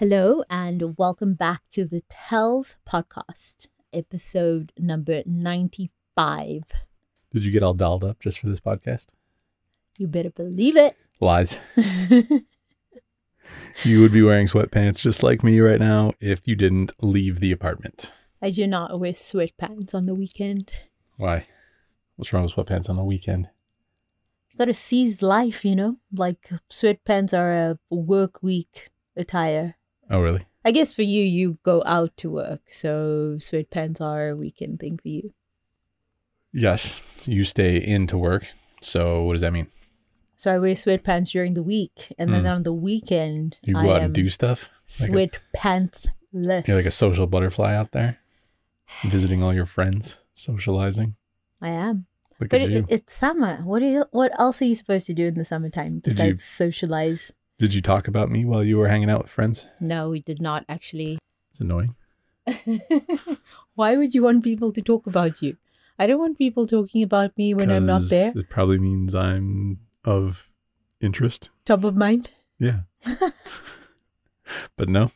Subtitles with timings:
[0.00, 6.62] Hello, and welcome back to the Tells podcast, episode number 95.
[7.32, 9.08] Did you get all dolled up just for this podcast?
[9.98, 10.96] You better believe it.
[11.20, 11.60] Lies.
[13.84, 17.52] you would be wearing sweatpants just like me right now if you didn't leave the
[17.52, 18.10] apartment.
[18.40, 20.70] I do not wear sweatpants on the weekend.
[21.18, 21.46] Why?
[22.16, 23.50] What's wrong with sweatpants on the weekend?
[24.60, 25.96] Gotta seize life, you know?
[26.12, 29.76] Like sweatpants are a work week attire.
[30.10, 30.44] Oh, really?
[30.66, 34.98] I guess for you, you go out to work, so sweatpants are a weekend thing
[35.00, 35.32] for you.
[36.52, 37.00] Yes.
[37.26, 38.46] You stay in to work.
[38.82, 39.68] So what does that mean?
[40.36, 42.56] So I wear sweatpants during the week, and then Mm.
[42.56, 44.68] on the weekend, You I go out am and do stuff?
[45.00, 46.68] Like sweatpants less.
[46.68, 48.18] You're like a social butterfly out there,
[49.04, 51.16] visiting all your friends, socializing.
[51.62, 52.04] I am.
[52.40, 52.86] Look But at it, you.
[52.88, 53.58] it's summer.
[53.64, 54.04] What do you?
[54.12, 57.32] What else are you supposed to do in the summertime Did you- besides socialize?
[57.58, 59.66] Did you talk about me while you were hanging out with friends?
[59.78, 61.18] No, we did not actually.
[61.50, 61.94] It's annoying.
[63.74, 65.56] Why would you want people to talk about you?
[65.98, 68.32] I don't want people talking about me when I'm not there.
[68.34, 70.50] It probably means I'm of
[71.02, 71.50] interest.
[71.66, 72.30] Top of mind?
[72.58, 72.80] Yeah.
[74.76, 75.10] but no.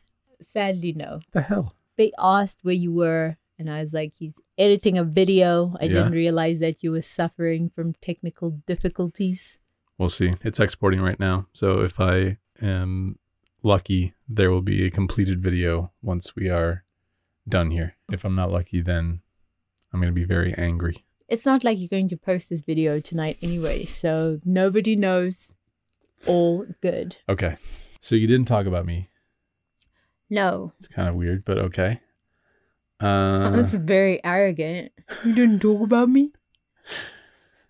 [0.46, 1.20] Sadly, no.
[1.32, 1.74] The hell?
[1.96, 5.76] They asked where you were, and I was like, he's editing a video.
[5.80, 5.92] I Yeah.
[5.94, 9.58] didn't realize that you were suffering from technical difficulties.
[9.98, 10.34] We'll see.
[10.42, 11.46] It's exporting right now.
[11.52, 13.18] So if I am
[13.62, 16.84] lucky, there will be a completed video once we are
[17.48, 17.96] done here.
[18.10, 19.20] If I'm not lucky, then
[19.92, 21.04] I'm going to be very angry.
[21.28, 25.54] It's not like you're going to post this video tonight anyway, so nobody knows.
[26.26, 27.16] All good.
[27.28, 27.54] Okay.
[28.00, 29.08] So you didn't talk about me.
[30.30, 32.00] No, It's kind of weird, but okay.
[33.04, 34.92] Uh, That's very arrogant.
[35.24, 36.32] You didn't talk about me?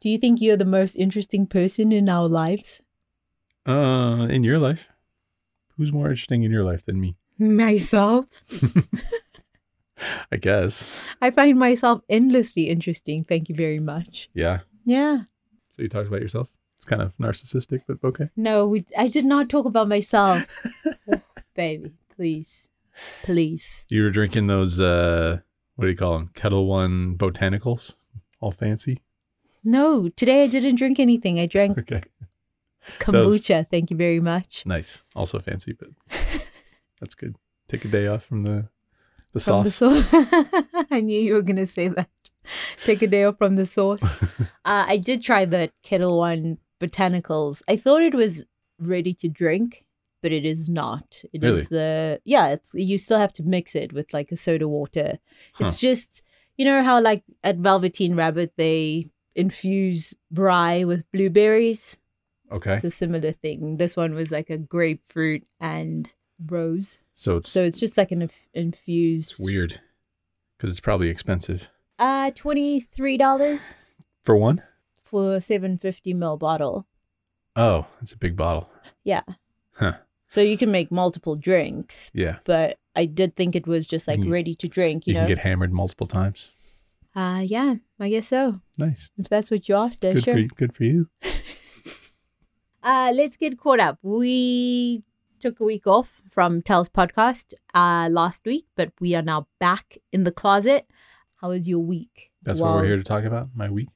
[0.00, 2.82] Do you think you're the most interesting person in our lives?
[3.66, 4.88] uh, in your life,
[5.76, 7.16] who's more interesting in your life than me?
[7.38, 8.26] Myself?
[10.30, 11.00] I guess.
[11.22, 13.24] I find myself endlessly interesting.
[13.24, 14.28] Thank you very much.
[14.34, 14.60] Yeah.
[14.84, 15.22] Yeah.
[15.72, 16.48] So you talked about yourself.
[16.76, 18.28] It's kind of narcissistic, but okay.
[18.36, 20.44] No, we, I did not talk about myself.
[21.56, 22.68] Baby, please.
[23.22, 23.84] Please.
[23.88, 24.80] You were drinking those.
[24.80, 25.38] uh
[25.76, 26.30] What do you call them?
[26.34, 27.94] Ketel One botanicals,
[28.40, 29.02] all fancy.
[29.64, 31.40] No, today I didn't drink anything.
[31.40, 32.02] I drank Okay.
[33.00, 33.66] kombucha.
[33.70, 34.62] Thank you very much.
[34.66, 35.04] Nice.
[35.14, 35.88] Also fancy, but
[37.00, 37.36] that's good.
[37.68, 38.68] Take a day off from the
[39.32, 40.06] the From the sauce.
[40.12, 40.86] sauce.
[40.90, 42.08] I knew you were going to say that.
[42.84, 44.02] Take a day off from the sauce.
[44.64, 47.62] uh, I did try the Ketel One botanicals.
[47.68, 48.44] I thought it was
[48.78, 49.83] ready to drink,
[50.24, 51.22] but it is not.
[51.34, 51.62] It is Really?
[51.70, 52.48] the yeah.
[52.56, 55.18] It's you still have to mix it with like a soda water.
[55.52, 55.66] Huh.
[55.66, 56.22] It's just
[56.56, 61.98] you know how like at Velveteen Rabbit they infuse rye with blueberries.
[62.50, 62.74] okay.
[62.76, 63.76] It's a similar thing.
[63.76, 66.10] This one was like a grapefruit and
[66.46, 66.98] rose.
[67.14, 69.32] So it's So it's just like an infused.
[69.32, 69.80] it's weird
[70.56, 73.76] because it's probably expensive Uh, twenty three dollars
[74.22, 74.62] for one.
[75.02, 76.86] for a seven fifty ml bottle.
[77.56, 78.68] Oh, it's a big bottle.
[79.04, 79.22] Yeah.
[79.74, 79.94] Huh.
[80.28, 82.38] So you can make multiple drinks, Yeah.
[82.44, 85.06] but I did think it was just like You ready to drink.
[85.06, 86.52] You, You, can get hammered multiple times.
[87.14, 88.60] uh yeah, I guess so.
[88.78, 89.10] Nice.
[89.16, 90.34] If that's what you're after, Good sure.
[90.34, 90.48] for you.
[90.48, 91.08] Good for you.
[92.82, 93.98] Uh, let's get caught up.
[94.02, 95.02] We
[95.40, 99.96] took a week off from Tel's podcast uh last week, but we are now back
[100.12, 100.86] in the closet.
[101.40, 102.30] How was your week?
[102.42, 103.48] That's what we're here to talk about.
[103.54, 103.88] My week.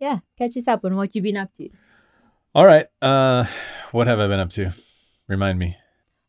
[0.00, 1.68] Yeah, catch us up on what you've been up to.
[2.52, 2.86] All right.
[3.00, 3.44] Uh,
[3.92, 4.72] what have I been up to?
[5.32, 5.78] Remind me.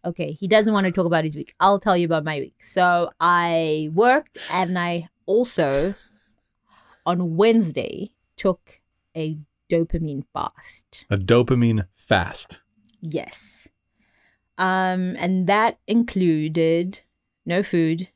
[0.06, 1.54] Okay, he doesn't want to talk about his week.
[1.60, 2.64] I'll tell you about my week.
[2.64, 5.94] So I worked and I also
[7.06, 8.80] on Wednesday took
[9.14, 9.38] a
[9.70, 11.06] dopamine fast.
[11.10, 12.62] A dopamine fast.
[13.02, 13.68] Yes.
[14.58, 17.02] Um and that included
[17.46, 18.08] no food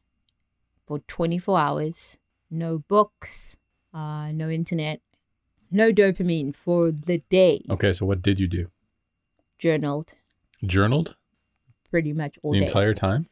[0.85, 2.17] for 24 hours,
[2.49, 3.57] no books,
[3.93, 5.01] uh no internet,
[5.69, 7.65] no dopamine for the day.
[7.69, 7.91] Okay.
[7.91, 8.71] So what did you do?
[9.59, 10.13] Journaled
[10.65, 11.15] Journaled
[11.89, 12.65] pretty much all the day.
[12.65, 13.27] entire time.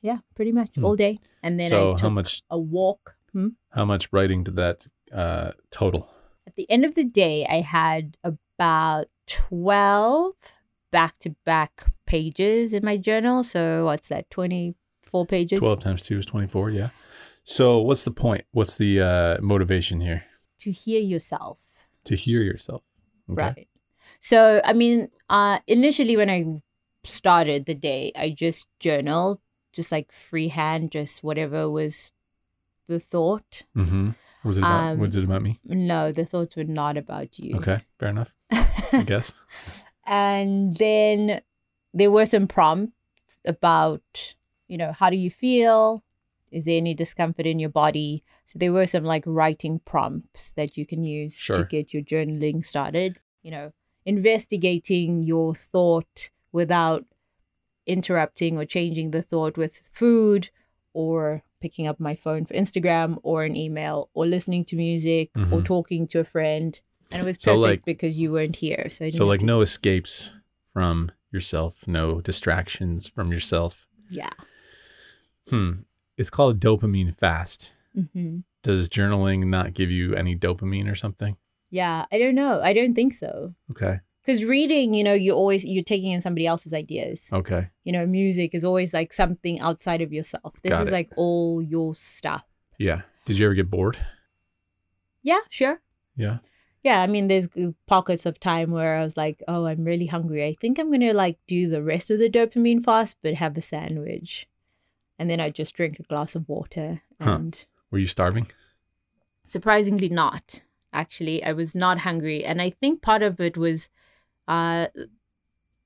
[0.00, 0.84] yeah, pretty much Hmm.
[0.84, 1.20] all day.
[1.42, 2.42] And then so I took how much?
[2.50, 3.16] a walk.
[3.32, 3.48] Hmm?
[3.70, 6.08] How much writing did that uh, total?
[6.46, 10.34] At the end of the day, I had about 12
[10.90, 13.44] back to back pages in my journal.
[13.44, 15.58] So, what's that, 24 pages?
[15.60, 16.70] Twelve times two is twenty-four.
[16.70, 16.88] Yeah.
[17.44, 18.44] So what's the point?
[18.52, 20.24] What's the uh, motivation here?
[20.60, 21.58] To hear yourself.
[22.04, 22.82] To hear yourself.
[23.30, 23.42] Okay.
[23.42, 23.68] Right.
[24.24, 26.62] So, I mean, uh, initially when I
[27.02, 29.40] started the day, I just journaled,
[29.72, 32.12] just like freehand, just whatever was
[32.86, 33.64] the thought.
[33.76, 34.10] Mm-hmm.
[34.44, 34.92] Was it about?
[34.92, 35.58] Um, was it about me?
[35.64, 37.56] No, the thoughts were not about you.
[37.56, 37.80] Okay.
[37.98, 38.32] Fair enough.
[38.52, 39.32] I guess.
[40.06, 41.40] And then
[41.92, 42.92] there were some prompts
[43.44, 44.36] about,
[44.68, 46.04] you know, how do you feel?
[46.52, 48.22] Is there any discomfort in your body?
[48.46, 51.56] So there were some like writing prompts that you can use Sure.
[51.58, 53.18] to get your journaling started.
[53.42, 53.72] You know,
[54.04, 57.04] investigating your thought without
[57.86, 60.50] interrupting or changing the thought with food
[60.92, 65.60] or picking up my phone for Instagram or an email or listening to music or
[65.60, 65.64] Mhm.
[65.64, 66.80] talking to a friend.
[67.10, 68.88] And it was perfect So, like- because you weren't here.
[68.88, 70.34] So, So like to- no escapes
[70.72, 73.86] from yourself, no distractions from yourself.
[74.10, 74.30] yeah.
[75.48, 75.72] Hmm.
[76.16, 77.74] It's called a dopamine fast.
[78.12, 81.36] hmm Does journaling not give you any dopamine or something?
[81.72, 82.06] Yeah.
[82.12, 82.60] I don't know.
[82.62, 83.54] I don't think so.
[83.72, 83.98] Okay.
[84.24, 87.28] Because reading, you know, you always you're taking in somebody else's ideas.
[87.32, 87.70] Okay.
[87.82, 90.54] You know, music is always like something outside of yourself.
[90.62, 90.92] This Got is it.
[90.92, 92.44] like all your stuff.
[92.78, 93.00] Yeah.
[93.24, 93.98] Did you ever get bored?
[95.24, 95.80] Yeah, sure.
[96.14, 96.38] Yeah.
[96.84, 97.48] Yeah, I mean, there's
[97.86, 100.44] pockets of time where I was like, oh, I'm really hungry.
[100.44, 103.56] I think I'm going to like do the rest of the dopamine fast, but have
[103.56, 104.48] a sandwich.
[105.18, 107.02] And then I just drink a glass of water.
[107.20, 107.30] Huh.
[107.30, 108.46] And Were you starving?
[109.44, 111.42] surprisingly not, actually.
[111.44, 112.44] I was not hungry.
[112.44, 113.88] And I think part of it was
[114.48, 114.86] uh,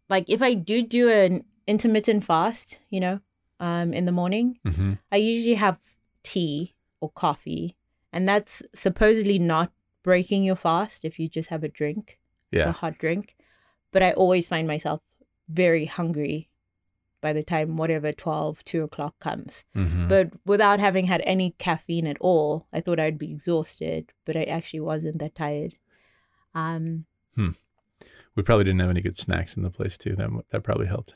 [0.08, 3.20] like if I do do an intermittent fast, you know,
[3.60, 4.94] um, in the morning, Mm-hmm.
[5.10, 5.78] I usually have
[6.22, 7.76] tea or coffee.
[8.12, 9.72] And that's supposedly not
[10.02, 12.18] breaking your fast if you just have a drink.
[12.50, 12.70] Yeah.
[12.72, 13.36] hot drink.
[13.92, 15.00] But I always find myself
[15.48, 16.48] very hungry
[17.26, 19.64] by the time whatever 12, 2 o'clock comes.
[19.74, 20.06] Mm-hmm.
[20.06, 24.44] But without having had any caffeine at all, I thought I'd be exhausted, but I
[24.44, 25.74] actually wasn't that tired.
[26.54, 27.06] Um,
[27.36, 30.14] we probably didn't have any good snacks in the place too.
[30.14, 31.14] That that probably helped.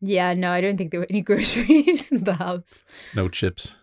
[0.00, 2.84] yeah, no, I don't think there were any groceries in the house.
[3.16, 3.74] No chips,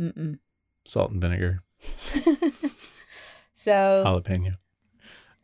[0.00, 0.38] Mm-mm.
[0.86, 1.62] salt and vinegar,
[3.54, 4.56] so, jalapeno.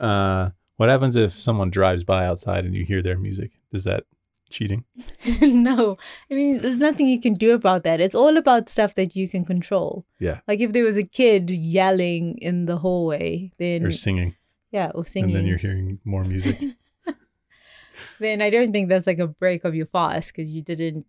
[0.00, 3.50] Uh, what happens if someone drives by outside and you hear their music?
[3.72, 4.04] Does that
[4.50, 4.84] cheating?
[5.42, 5.96] no,
[6.30, 8.00] I mean, there's nothing you can do about that.
[8.00, 10.06] It's all about stuff that you can control.
[10.18, 10.40] Yeah.
[10.48, 14.34] Like if there was a kid yelling in the hallway, then Or singing,
[14.72, 15.30] yeah, or singing.
[15.30, 16.56] and then you're hearing more music.
[18.20, 21.06] then I don't think that's like a break of your fast because you didn't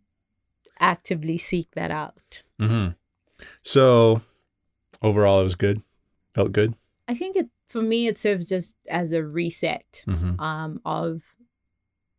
[0.79, 2.43] actively seek that out.
[2.59, 2.89] mm-hmm.
[3.63, 4.21] So
[5.01, 5.81] overall, it was good.
[6.33, 6.73] Felt good.
[7.07, 10.39] I think it for me it serves just as a reset Mm-hmm.
[10.39, 11.21] um, of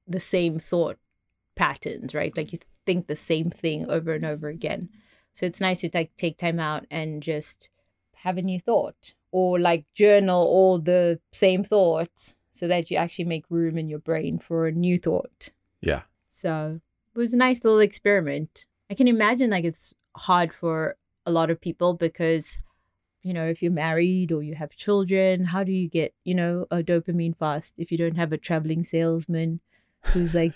[0.06, 0.98] the same thought
[1.60, 2.34] patterns, right?
[2.34, 4.88] Like you think the same thing over and over again.
[5.34, 7.68] So it's nice to like take time out and just
[8.14, 13.26] have a new thought or like journal all the same thoughts so that you actually
[13.26, 15.50] make room in your brain for a new thought.
[15.82, 16.02] Yeah.
[16.30, 16.80] So
[17.14, 18.64] it was a nice little experiment.
[18.90, 20.96] I can imagine like it's hard for
[21.26, 22.58] a lot of people because,
[23.20, 26.64] you know, if you're married or you have children, how do you get, you know,
[26.70, 29.60] a dopamine fast if you don't have a traveling salesman
[30.06, 30.54] who's like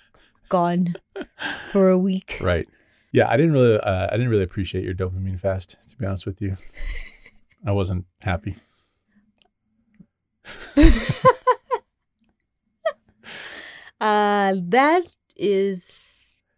[0.48, 0.94] gone
[1.72, 2.38] for a week?
[2.40, 2.68] Right.
[3.12, 5.76] Yeah, I didn't really, uh, I didn't really appreciate your dopamine fast.
[5.90, 6.54] To be honest with you,
[7.66, 8.56] I wasn't happy.
[14.00, 15.02] Uh, that
[15.36, 16.10] is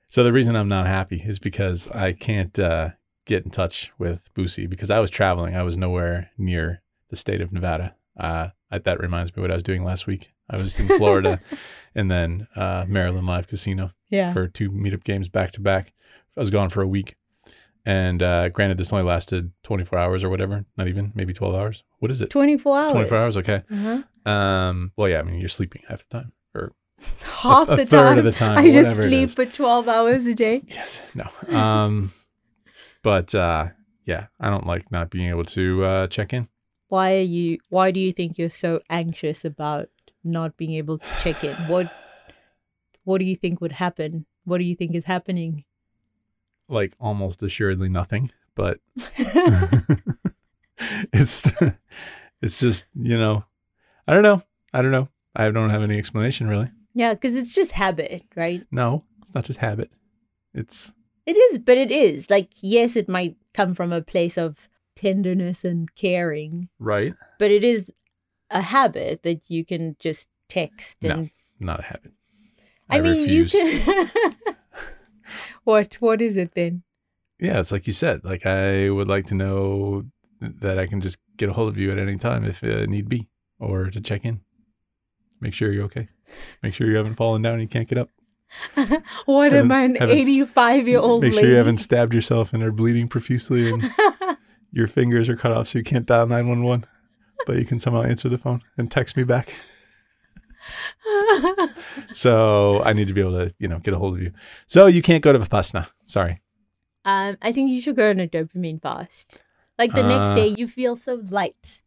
[0.08, 2.90] So the reason I'm not happy is because I can't uh,
[3.24, 5.54] get in touch with Boosie because I was traveling.
[5.54, 7.94] I was nowhere near the state of Nevada.
[8.18, 10.30] Uh, I, that reminds me what I was doing last week.
[10.50, 11.40] I was in Florida
[11.94, 14.32] and then uh, Maryland Live Casino yeah.
[14.32, 15.92] for two meetup games back to back.
[16.36, 17.16] I was gone for a week.
[17.84, 21.84] And uh, granted, this only lasted 24 hours or whatever, not even, maybe 12 hours.
[22.00, 22.30] What is it?
[22.30, 22.84] 24 hours.
[22.86, 23.62] It's 24 hours, okay.
[23.70, 24.30] Uh-huh.
[24.30, 26.72] Um, well, yeah, I mean, you're sleeping half the time, or
[27.20, 28.18] Half a the third time.
[28.18, 30.62] of the time, I just sleep for 12 hours a day.
[30.68, 31.12] Yes.
[31.14, 31.56] No.
[31.56, 32.12] Um,
[33.02, 33.68] but uh,
[34.04, 36.48] yeah, I don't like not being able to uh, check in.
[36.88, 39.88] Why are you why do you think you're so anxious about
[40.22, 41.54] not being able to check in?
[41.68, 41.90] What
[43.04, 44.26] what do you think would happen?
[44.44, 45.64] What do you think is happening?
[46.68, 48.78] Like almost assuredly nothing, but
[51.12, 51.48] it's
[52.42, 53.44] it's just you know,
[54.06, 54.42] I don't know.
[54.72, 55.08] I don't know.
[55.34, 56.70] I don't have any explanation really.
[56.94, 58.64] yeah, because it's just habit, right?
[58.70, 59.90] No, it's not just habit.
[60.54, 60.92] It's
[61.26, 62.30] It is, but it is.
[62.30, 67.14] Like, yes, it might come from a place of tenderness and caring, right.
[67.38, 67.92] but it is
[68.50, 72.12] a habit that you can just text No, and Not a habit.
[72.88, 73.52] I, mean refuse.
[73.54, 74.10] you can
[75.64, 76.82] What what is it then?
[77.40, 78.24] yeah, it's like you said.
[78.24, 80.04] Like I would like to know
[80.40, 83.08] that I can just get a hold of you at any time if uh, need
[83.08, 84.40] be, or to check in,
[85.40, 86.08] make sure you're okay,
[86.62, 88.10] make sure you haven't fallen down and you can't get up.
[89.26, 91.42] what am Haven't- I, an 85 year old Make lady?
[91.42, 93.82] sure you haven't stabbed yourself and are bleeding profusely, and
[94.76, 96.84] your fingers are cut off so you can't dial nine one one,
[97.46, 99.52] but you can somehow answer the phone and text me back.
[102.12, 104.32] so I need to be able to, you know, get a hold of you.
[104.66, 105.88] So you can't go to Vipassana.
[106.06, 106.42] Sorry.
[107.04, 109.38] Um, I think you should go on a dopamine fast.
[109.78, 110.08] Like the Uh.
[110.08, 111.82] next day, you feel so light.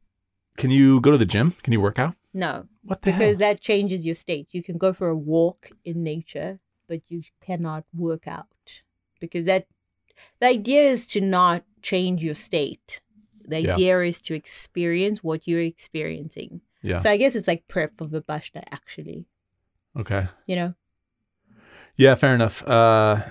[0.57, 1.51] Can you go to the gym?
[1.63, 2.15] Can you work out?
[2.33, 3.39] No, What the because hell?
[3.53, 4.47] that changes your state.
[4.51, 8.83] You can go for a walk in nature, but you cannot work out
[9.19, 9.65] because that
[10.39, 13.01] the idea is to not change your state.
[13.47, 13.73] The Yeah.
[13.73, 16.61] idea is to experience what you're experiencing.
[16.81, 16.99] Yeah.
[16.99, 19.25] So I guess it's like prep for Vipassana, actually.
[19.97, 20.27] Okay.
[20.47, 20.73] You know,
[21.97, 22.65] Yeah, fair enough.
[22.67, 23.23] Uh,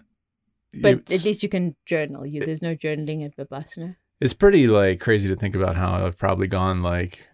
[0.82, 2.26] but at least you can journal.
[2.26, 3.96] You there's no journaling at Vipassana.
[4.20, 7.28] it's pretty like crazy to think about how I've probably gone like,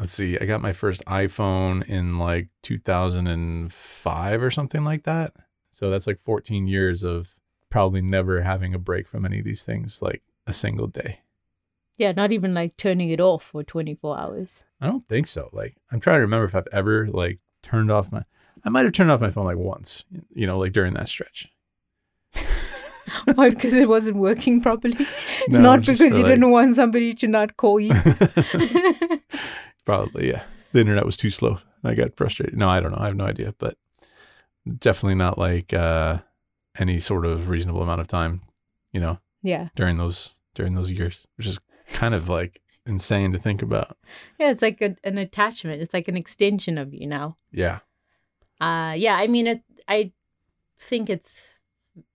[0.00, 5.32] let's see, I got my first iPhone in like 2005 or something like that.
[5.72, 7.38] So that's like 14 years of
[7.72, 11.18] probably never having a break from any of these things, like a single day.
[11.96, 14.64] Yeah, not even like turning it off for 24 hours.
[14.80, 15.48] I don't think so.
[15.52, 18.24] Like I'm trying to remember if I've ever like turned off my
[18.64, 21.50] I might have turned off my phone like once, you know, like during that stretch.
[23.34, 23.50] Why?
[23.50, 25.06] Because it wasn't working properly.
[25.48, 27.92] No, not because you like- didn't want somebody to not call you.
[29.84, 30.44] Probably, yeah.
[30.72, 31.58] The internet was too slow.
[31.82, 32.56] I got frustrated.
[32.56, 32.98] No, I don't know.
[33.00, 33.76] I have no idea, but
[34.78, 36.18] definitely not like uh
[36.78, 38.40] any sort of reasonable amount of time,
[38.92, 39.68] you know, yeah.
[39.74, 41.58] during those during those years, which is
[41.92, 43.96] kind of like insane to think about.
[44.38, 45.82] Yeah, it's like a, an attachment.
[45.82, 47.36] It's like an extension of you now.
[47.50, 47.80] Yeah.
[48.60, 50.12] Uh yeah, I mean it I
[50.78, 51.48] think it's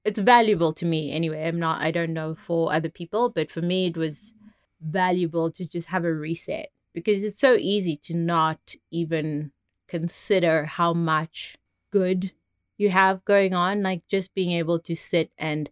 [0.03, 1.47] it's valuable to me anyway.
[1.47, 4.33] I'm not I don't know for other people, but for me it was
[4.81, 9.51] valuable to just have a reset because it's so easy to not even
[9.87, 11.57] consider how much
[11.91, 12.31] good
[12.77, 15.69] you have going on like just being able to sit and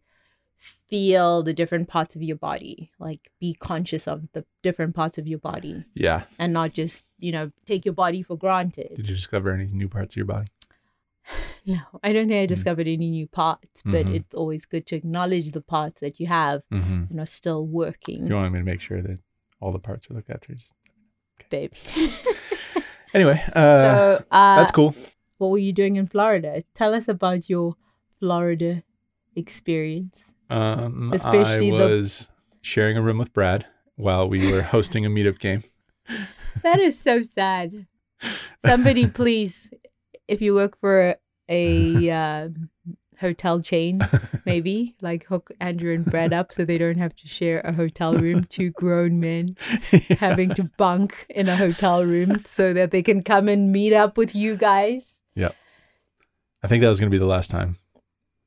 [0.57, 5.27] feel the different parts of your body like be conscious of the different parts of
[5.27, 6.24] your body Yeah.
[6.39, 9.88] and not just you know take your body for granted Did you discover any new
[9.89, 10.47] parts of your body?
[11.65, 14.15] no i don't think i discovered any new parts but Mhm.
[14.15, 17.05] it's always good to acknowledge the parts that you have Mm-hmm.
[17.12, 19.19] and are still working If you want me to make sure that
[19.59, 20.53] all the parts are looked after.
[20.55, 20.71] just-
[21.50, 21.77] baby
[23.13, 24.93] Anyway, uh, so uh, that's cool.
[25.38, 26.63] What were you doing in florida?
[26.74, 27.75] Tell us about your
[28.20, 28.84] florida
[29.36, 30.24] experience.
[30.50, 32.30] Um, especially I the- was
[32.62, 33.65] sharing a room with Brad
[33.96, 35.63] while we were hosting a meetup game.
[36.63, 37.88] that is so sad.
[38.65, 39.70] Somebody please
[40.27, 41.15] if you work for
[41.50, 42.50] a uh,
[43.20, 44.01] hotel chain
[44.46, 48.13] maybe like hook andrew and brad up so they don't have to share a hotel
[48.13, 49.56] room two grown men
[50.20, 54.18] having to bunk in a hotel room so that they can come and meet up
[54.18, 55.14] with you guys
[56.63, 57.77] I think that was going to be the last time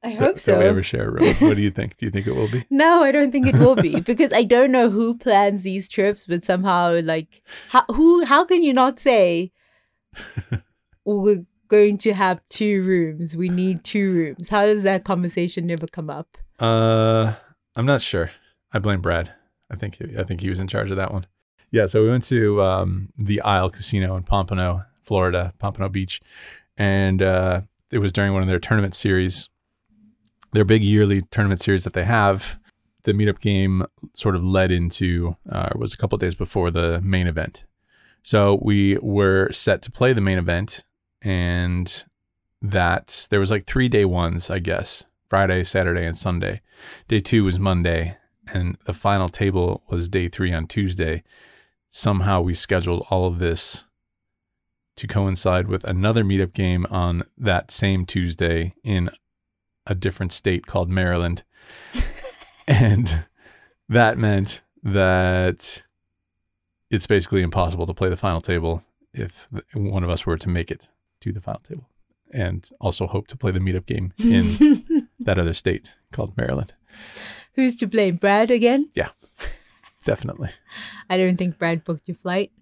[0.02, 1.34] i hope that so we ever share a room.
[1.40, 1.96] What do you think?
[1.96, 2.64] Do you think it will be?
[2.70, 6.24] no i don't think it will be because i don't know who plans these trips
[6.26, 9.52] but somehow like how who how can you not say
[11.04, 15.86] we're going to have two rooms we need two rooms how does that conversation never
[15.86, 17.34] come up Uh,
[17.76, 18.30] I'm not sure.
[18.72, 19.32] I blame Brad.
[19.70, 21.26] I think he, I think he was in charge of that one.
[21.70, 26.20] Yeah, so we went to um, the Isle Casino in Pompano, Florida, Pompano Beach,
[26.78, 29.50] and uh, it was during one of their tournament series,
[30.52, 32.58] their big yearly tournament series that they have.
[33.02, 37.26] The meetup game sort of led into uh, was a couple days before the main
[37.26, 37.64] event,
[38.22, 40.84] so we were set to play the main event,
[41.22, 42.04] and
[42.62, 46.60] that there was like three day ones, I guess, Friday, Saturday, and Sunday.
[47.08, 48.16] Day two was Monday,
[48.52, 51.22] and the final table was day three on Tuesday.
[51.88, 53.86] Somehow we scheduled all of this
[54.98, 59.10] to coincide with another meetup game on that same Tuesday in
[59.86, 61.42] a different state called Maryland.
[62.68, 63.24] and
[63.88, 65.82] that meant that
[66.90, 68.82] it's basically impossible to play the final table
[69.14, 70.88] if one of us were to make it
[71.20, 71.88] to the final table
[72.32, 76.74] and also hope to play the meetup game in that other state called Maryland.
[77.54, 79.08] who's to blame brad again Yeah,
[80.04, 80.50] Definitely.
[81.10, 82.52] i don't think brad booked your flight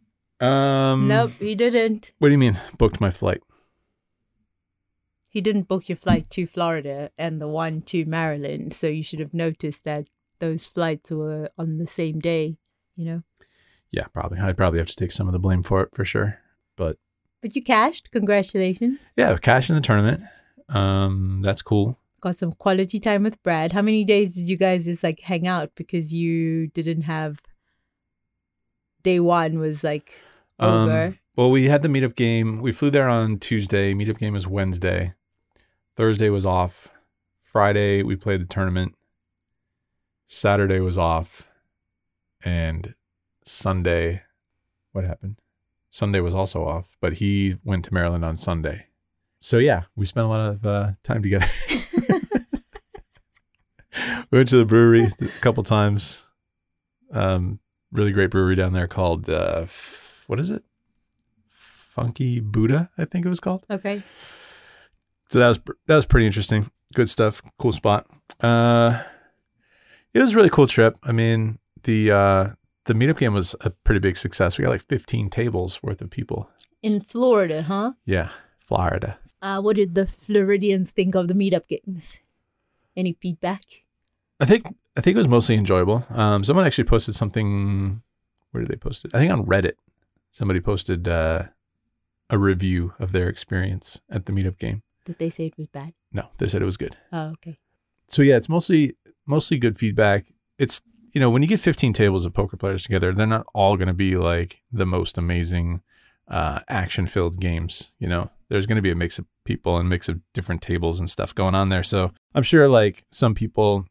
[0.40, 2.58] Um, nope he didn't What do you mean?
[2.78, 3.42] Booked my flight.
[5.28, 9.20] he didn't book your flight to florida and the one to maryland so you should
[9.20, 10.06] have noticed that
[10.38, 12.56] those flights were on the same day
[12.96, 13.22] you know
[13.90, 14.38] Yeah, probably.
[14.38, 16.38] I'd probably have to take some of the blame for it for sure.
[16.76, 16.96] But
[17.40, 20.20] but you cashed congratulations yeah, cash in the tournament.
[20.68, 21.96] Um, that's cool.
[22.20, 23.72] got some quality time with Brad.
[23.72, 27.40] How many days did you guys just like hang out because you didn't have
[29.02, 30.12] day one was like
[30.58, 32.60] Um, well, we had the meetup game.
[32.62, 33.92] We flew there on Tuesday.
[33.94, 35.14] Meetup game was Wednesday.
[35.96, 36.88] Thursday was off.
[37.42, 38.94] Friday we played the tournament.
[40.26, 41.48] Saturday was off,
[42.44, 42.94] and
[43.44, 44.22] Sunday,
[44.92, 45.40] what happened?
[45.88, 48.86] Sunday was also off, but he went to Maryland on Sunday,
[49.40, 51.46] So yeah, we spent a lot of uh, time together.
[54.30, 56.28] we went to the brewery a couple times.
[57.12, 57.60] Um,
[57.92, 59.64] really great brewery down there called uh,
[60.28, 60.62] what is it?
[61.48, 63.64] Funky Buddha, I think it was called.
[63.70, 64.02] Okay.
[65.30, 66.70] So that was that was pretty interesting.
[66.94, 67.42] Good stuff.
[67.58, 68.06] Cool spot.
[68.40, 69.02] Uh,
[70.14, 70.98] it was a really cool trip.
[71.02, 72.48] I mean, the uh,
[72.84, 74.58] the meetup game was a pretty big success.
[74.58, 76.50] We got like 15 tables worth of people.
[76.82, 77.92] In Florida, huh?
[78.04, 79.18] Yeah, Florida.
[79.42, 82.20] Uh, what did the Floridians think of the meetup games?
[82.96, 83.62] Any feedback?
[84.40, 84.66] I think
[84.96, 86.06] I think it was mostly enjoyable.
[86.10, 88.02] Um, someone actually posted something.
[88.50, 89.10] Where did they post it?
[89.14, 89.74] I think on Reddit.
[90.36, 91.44] Somebody posted uh,
[92.28, 94.82] a review of their experience at the meetup game.
[95.06, 95.94] Did they say it was bad?
[96.12, 96.98] No, they said it was good.
[97.10, 97.56] Oh, okay.
[98.08, 100.26] So yeah, it's mostly mostly good feedback.
[100.58, 100.82] It's
[101.14, 103.88] you know when you get 15 tables of poker players together, they're not all going
[103.88, 105.80] to be like the most amazing
[106.28, 107.94] uh, action filled games.
[107.98, 111.00] You know, there's going to be a mix of people and mix of different tables
[111.00, 111.82] and stuff going on there.
[111.82, 113.86] So I'm sure like some people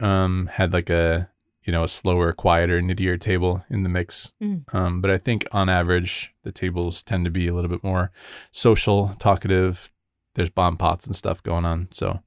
[0.00, 1.29] um, had like a
[1.64, 4.32] you know a slower, quieter, nittier table in the mix.
[4.42, 4.72] Mm.
[4.74, 8.10] Um, but I think on average the tables tend to be a little bit more
[8.50, 9.92] social, talkative.
[10.34, 11.88] There's bomb pots and stuff going on.
[11.90, 12.20] So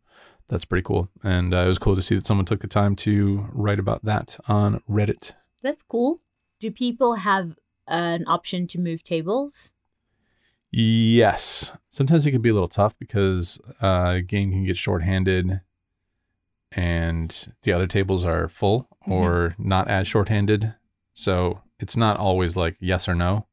[0.49, 1.09] that's pretty cool.
[1.23, 4.03] And uh, it was cool to see that someone took the time to write about
[4.05, 5.33] that on Reddit.
[5.61, 6.21] That's cool.
[6.59, 7.55] Do people have
[7.87, 9.71] an option to move tables?
[10.71, 11.71] Yes.
[11.89, 15.61] Sometimes it can be a little tough because uh, a game can get shorthanded
[16.75, 20.73] and the other tables are full or not as shorthanded.
[21.13, 23.47] So it's not always like yes or no.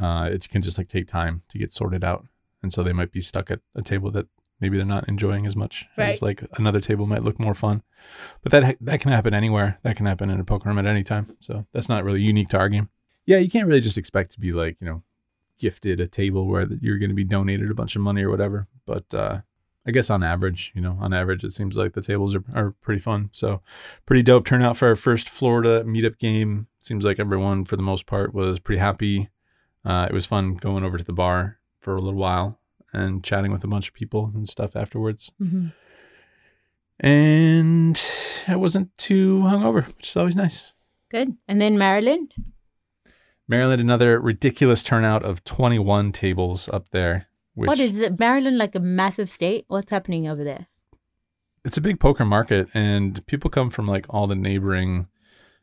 [0.00, 2.26] Uh, it can just like take time to get sorted out.
[2.62, 4.26] And so they might be stuck at a table that
[4.60, 6.10] maybe they're not enjoying as much Right.
[6.10, 7.82] as like another table might look more fun.
[8.42, 9.78] But that that can happen anywhere.
[9.82, 11.36] That can happen in a poker room at any time.
[11.40, 12.88] So that's not really unique to our game.
[13.24, 15.02] Yeah, you can't really just expect to be like, you know,
[15.58, 18.68] gifted a table where you're going to be donated a bunch of money or whatever.
[18.84, 19.40] But uh,
[19.86, 22.72] I guess on average, you know, on average, it seems like the tables are, are
[22.82, 23.30] pretty fun.
[23.32, 23.60] So
[24.04, 26.66] pretty dope turnout for our first Florida meetup game.
[26.80, 29.28] Seems like everyone, for the most part, was pretty happy.
[29.84, 32.58] Uh, it was fun going over to the bar for a little while
[32.92, 35.30] and chatting with a bunch of people and stuff afterwards.
[35.40, 35.68] Mm-hmm.
[36.98, 38.02] And
[38.48, 40.72] I wasn't too hungover, which is always nice.
[41.10, 41.36] Good.
[41.46, 42.34] And then Maryland?
[43.46, 47.25] Maryland, another ridiculous turnout of 21 tables up there.
[47.56, 48.18] Which what is it?
[48.20, 49.64] Maryland like a massive state?
[49.66, 50.66] What's happening over there?
[51.66, 55.08] it's a big poker market and people come from like all the neighboring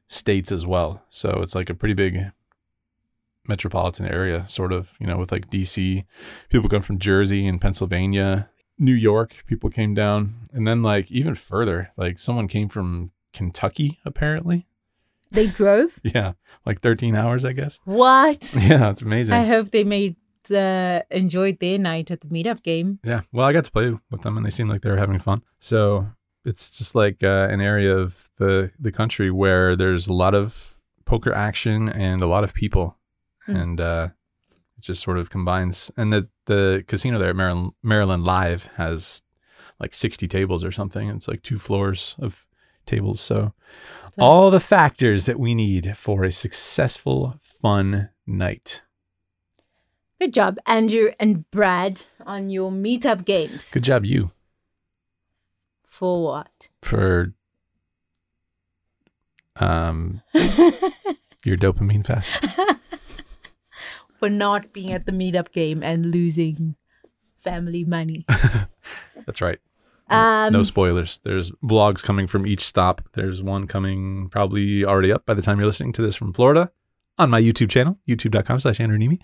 [0.10, 1.01] states as well.
[1.08, 2.25] So it's like a pretty big
[3.47, 6.03] metropolitan area, sort of, you know, with like DC.
[6.49, 10.41] People come from Jersey and Pennsylvania, New York, people came down.
[10.51, 14.67] And then like even further, like someone came from Kentucky, apparently.
[15.32, 16.01] They drove?
[16.03, 16.34] Yeah.
[16.65, 17.79] Like 13 hours, I guess.
[17.86, 18.53] what?
[18.60, 19.36] Yeah, it's amazing.
[19.36, 20.17] I hope they made
[20.51, 22.99] uh, enjoyed their night at the meetup game.
[23.03, 23.21] Yeah.
[23.32, 25.41] Well, I got to play with them and they seemed like they were having fun.
[25.60, 26.08] So
[26.45, 30.82] it's just like uh, an area of the, the country where there's a lot of
[31.06, 32.97] poker action and a lot of people.
[33.45, 33.56] Hmm.
[33.56, 34.08] And uh,
[34.77, 35.91] it just sort of combines.
[35.97, 39.21] And the, the casino there at Maryland, Maryland Live has
[39.79, 41.10] like 60 tables or something.
[41.10, 42.45] It's like two floors of
[42.86, 43.19] tables.
[43.19, 43.53] So-
[44.19, 48.84] all the factors that we need for a successful, fun night.
[50.19, 53.71] Good job, Andrew and Brad, on your meetup games.
[53.71, 54.32] Good job, you,
[55.86, 56.69] For what?
[56.82, 57.34] for
[59.56, 60.21] um,
[61.43, 62.45] your dopamine fast.
[64.19, 66.76] For not being at the meetup game and losing
[67.43, 68.26] family money.
[69.26, 69.60] That's right.
[70.10, 71.17] Um, no spoilers.
[71.23, 73.02] There's vlogs coming from each stop.
[73.13, 76.71] There's one coming probably already up by the time you're listening to this from Florida
[77.17, 79.17] on my YouTube channel, youtube.com slash Andrew.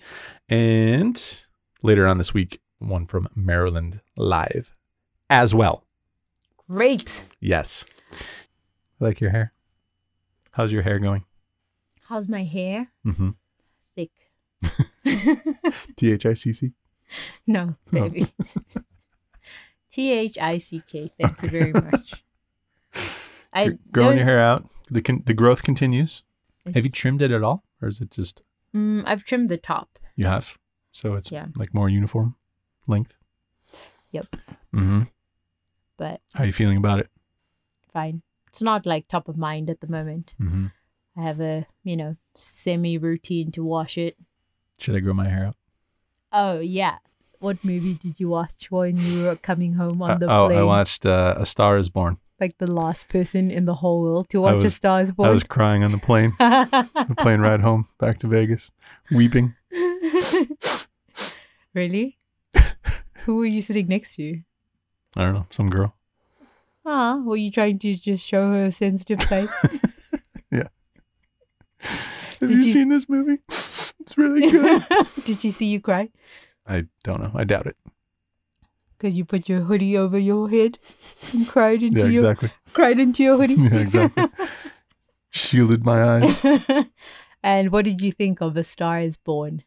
[0.48, 1.42] And
[1.82, 4.74] later on this week, one from Maryland live
[5.28, 5.84] as well.
[6.68, 7.24] Great.
[7.40, 7.84] Yes.
[8.12, 9.52] I like your hair.
[10.52, 11.24] How's your hair going?
[12.02, 12.88] How's my hair?
[13.06, 13.30] Mm-hmm.
[13.96, 14.10] Thick.
[15.96, 16.72] T H I C C.
[17.46, 18.26] No, baby.
[19.92, 21.10] T H I C K.
[21.20, 22.24] Thank you very much.
[23.52, 24.68] I Growing your hair out.
[24.90, 26.22] The, con- the growth continues.
[26.74, 27.64] Have you trimmed it at all?
[27.80, 28.42] Or is it just
[28.74, 29.98] Mm, I've trimmed the top.
[30.16, 30.56] you have?
[30.92, 31.46] So it's Yeah.
[31.56, 32.36] like more uniform
[32.86, 33.14] length.
[34.12, 34.26] Yep.
[34.74, 35.02] Mm-hmm.
[35.96, 37.08] But How are you feeling about it?
[37.92, 38.22] fine.
[38.48, 40.34] It's not like top of mind at the moment.
[40.40, 40.66] Mm-hmm.
[41.16, 44.16] I have a, you know, semi routine to wash it.
[44.78, 45.56] Should I grow my hair out?
[46.32, 46.98] Oh, yeah.
[47.40, 50.58] What movie did you watch when you were coming home on Uh, the oh, plane?
[50.58, 52.18] I watched uh, A Star Is Born.
[52.40, 55.30] Like the last person in the whole world to watch A was- Star is I
[55.30, 58.72] was crying on the plane, the plane ride home back to Vegas,
[59.10, 59.54] weeping.
[61.74, 62.18] really?
[63.24, 64.40] Who were you sitting next to?
[65.16, 65.94] I don't know, some girl.
[66.86, 69.48] Ah, were you trying to just show her a sensitive side?
[70.50, 70.68] Yeah.
[71.80, 73.38] Have Did you, you- seen this movie?
[73.48, 74.82] It's really good.
[75.24, 76.08] Did she see you cry?
[76.66, 77.32] I don't know.
[77.34, 77.76] I doubt it.
[79.00, 80.78] Because you put your hoodie over your head
[81.32, 82.50] and cried into Yeah, your exactly.
[82.74, 83.54] cried into your hoodie.
[83.58, 84.26] Yeah, exactly.
[85.30, 86.44] Shielded my eyes.
[87.42, 89.62] and what did you think of A Star Is Born?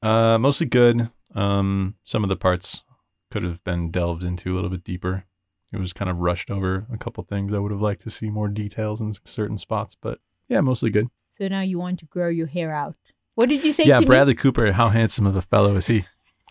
[0.00, 1.08] Uh, mostly good.
[1.34, 2.84] Um, some of the parts
[3.32, 5.24] could have been delved into a little bit deeper.
[5.72, 7.52] It was kind of rushed over a couple things.
[7.52, 11.08] I would have liked to see more details in certain spots, but yeah, mostly good.
[11.36, 12.94] So now you want to grow your hair out.
[13.34, 14.70] What did you say yeah, to Bradley Cooper.
[14.72, 16.04] How handsome of a fellow is he?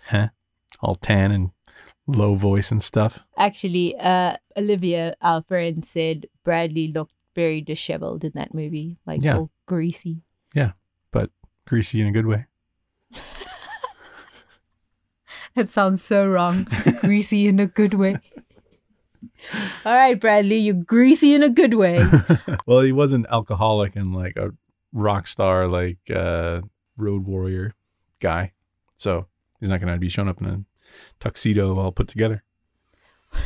[0.05, 0.29] Huh?
[0.81, 1.51] All tan and
[2.07, 3.23] low voice and stuff.
[3.37, 9.37] Actually, uh, Olivia, our friend, said Bradley looked very disheveled in that movie, like Yeah.
[9.37, 10.23] all greasy.
[10.53, 10.71] Yeah,
[11.11, 11.29] but
[11.67, 12.45] greasy in a good way.
[15.55, 16.65] That sounds so wrong.
[17.01, 18.17] greasy in a good way.
[19.85, 22.05] All right, Bradley, you're greasy in a good way.
[22.65, 24.51] well, he wasn't alcoholic and like a
[24.93, 26.61] rock star, like uh,
[26.95, 27.73] road warrior
[28.21, 28.53] guy.
[28.95, 29.27] So
[29.59, 30.63] he's not going to be showing up in a
[31.19, 32.43] tuxedo all put together.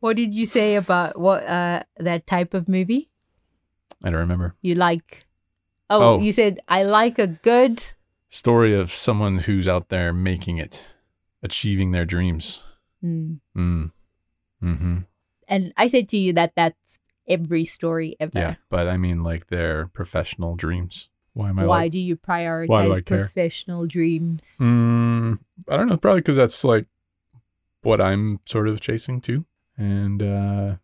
[0.00, 3.10] what did you say about what uh, that type of movie
[4.04, 4.54] I don't remember.
[4.60, 5.26] you like?
[5.90, 6.18] Oh, Oh.
[6.20, 7.82] you said I like a good.
[8.28, 10.94] Story of someone who's out there making it,
[11.42, 12.64] achieving their dreams.
[13.00, 13.34] Hmm.
[13.56, 13.92] Mm.
[14.62, 14.98] Mm-hmm.
[15.48, 16.98] And I said to you that that's
[17.28, 18.32] every story ever.
[18.34, 21.08] Yeah, but I mean like their professional dreams.
[21.34, 21.92] Why am I Why like?
[21.92, 23.18] do you prioritize I care?
[23.18, 24.56] professional dreams?
[24.60, 25.96] Mm, I don't know.
[25.96, 26.86] Probably because that's like
[27.82, 29.44] what I'm sort of chasing too.
[29.76, 30.76] And uh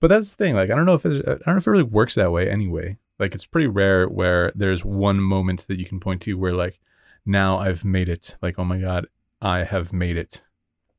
[0.00, 0.54] but that's the thing.
[0.54, 2.50] Like I don't know if it, I don't know if it really works that way
[2.50, 2.98] anyway.
[3.18, 6.78] Like it's pretty rare where there's one moment that you can point to where like
[7.24, 8.36] now I've made it.
[8.42, 9.06] Like oh my god,
[9.40, 10.42] I have made it.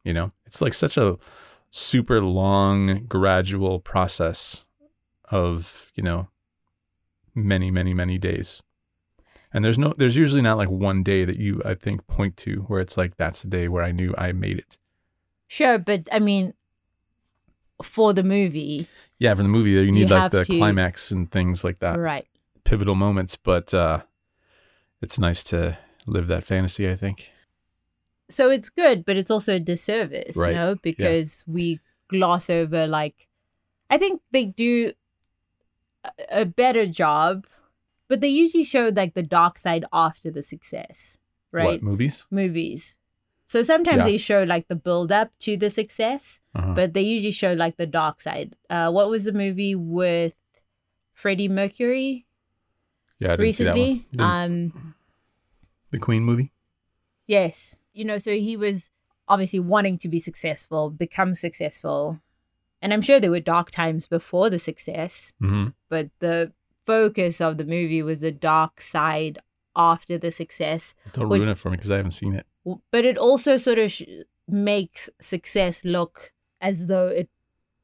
[0.03, 1.17] You know, it's like such a
[1.69, 4.65] super long, gradual process
[5.29, 6.29] of you know
[7.35, 8.63] many, many, many days.
[9.53, 12.61] And there's no, there's usually not like one day that you, I think, point to
[12.67, 14.77] where it's like, that's the day where I knew I made it.
[15.47, 16.53] Sure, but I mean,
[17.83, 18.87] for the movie,
[19.19, 21.99] Yeah, for the movie, you need You like the to- climax and things like that,
[21.99, 22.25] right?
[22.63, 23.35] pivotal moments.
[23.35, 24.03] But uh,
[25.01, 27.29] it's nice to live that fantasy, I think.
[28.29, 30.49] So it's good, but it's also a disservice, Right.
[30.51, 33.27] you know, because we gloss over like,
[33.89, 34.93] I think they do
[36.31, 37.45] a better job,
[38.11, 41.17] but they usually show like the dark side after the success,
[41.51, 41.79] right?
[41.79, 42.25] What, movies?
[42.29, 42.97] Movies.
[43.47, 44.09] So sometimes Yeah.
[44.11, 46.73] they show like the build up to the success, Uh-huh.
[46.79, 48.55] but they usually show like the dark side.
[48.69, 50.33] Uh, what was the movie with
[51.13, 52.25] Freddie Mercury
[53.19, 54.05] yeah, I didn't see that recently?
[54.19, 54.95] Um,
[55.91, 56.51] the Queen movie?
[57.27, 57.77] Yes.
[57.93, 58.89] You know, so he was
[59.27, 62.19] obviously wanting to be successful, become successful.
[62.81, 65.67] And I'm sure there were dark times before the success, Mm-hmm.
[65.89, 66.51] but the
[66.85, 69.39] focus of the movie was the dark side
[69.75, 70.95] after the success.
[71.13, 72.45] Don't Which- ruin it for me because I haven't seen it.
[72.91, 74.03] But it also sort of sh-
[74.47, 77.29] makes success look as though it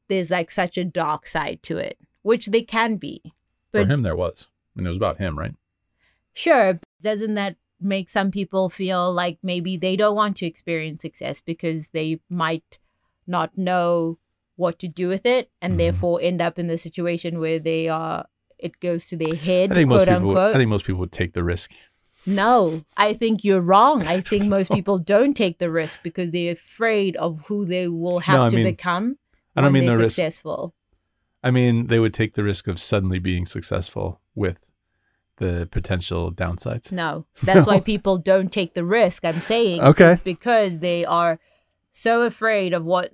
[0.08, 3.20] there's like such a dark side to it, which they can be.
[3.72, 4.48] for him, there was.
[4.76, 5.54] And it was about him, right?
[6.32, 6.78] Sure.
[7.02, 11.90] Doesn't that make some people feel like maybe they don't want to experience success because
[11.90, 12.78] they might
[13.26, 14.18] not know
[14.56, 15.78] what to do with it and Mhm.
[15.78, 18.26] therefore end up in the situation where they are
[18.58, 20.20] it goes to their head, I think most people.
[20.20, 20.54] Would, unquote.
[20.54, 21.72] I think most people would take the risk.
[22.26, 24.06] no, I think you're wrong.
[24.06, 28.18] I think most people don't take the risk because they're afraid of who they will
[28.20, 29.18] have No, to mean- become.
[29.56, 30.16] I don't mean they're the risk.
[30.16, 30.74] successful.
[31.42, 34.64] I mean, they would take the risk of suddenly being successful with
[35.38, 36.90] the potential downsides.
[36.92, 39.24] No, that's why people don't take the risk.
[39.24, 40.12] I'm saying Okay.
[40.12, 41.38] It's because they are
[41.92, 43.12] so afraid of what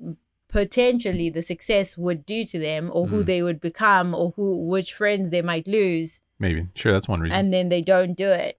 [0.59, 3.27] potentially the success would do to them, or who Mm.
[3.31, 6.61] they would become, or who which friends they might lose, Maybe.
[6.81, 7.37] Sure, that's one reason.
[7.39, 8.55] and then they don't do it.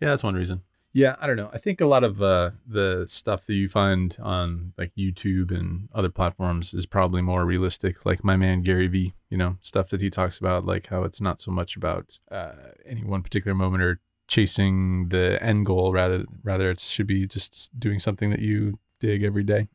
[0.00, 0.58] yeah, that's one reason.
[1.02, 1.50] Yeah, I don't know.
[1.52, 5.88] I think a lot of uh, the stuff that you find on like YouTube and
[5.98, 7.94] other platforms is probably more realistic.
[8.06, 11.20] Like my man Gary Vee, you know, stuff that he talks about, like how it's
[11.20, 12.52] not so much about uh,
[12.86, 13.92] any one particular moment or
[14.28, 15.92] chasing the end goal.
[15.92, 19.66] Rather, rather it should be just doing something that you dig every day.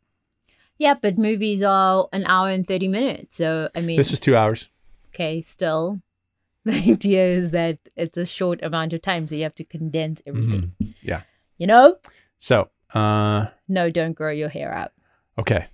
[0.80, 4.36] Yeah, but movies are an hour and thirty minutes, so I mean, This was two
[4.36, 4.70] hours.
[5.14, 6.02] okay, still.
[6.66, 10.22] The idea is that it's a short amount of time, so you have to condense
[10.28, 10.74] everything.
[10.82, 10.94] Mhm.
[11.02, 11.22] Yeah.
[11.58, 11.98] You know?
[12.38, 14.92] So, uh, No, don't grow your hair out.
[15.38, 15.66] Okay.